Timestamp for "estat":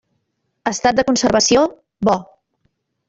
0.71-0.97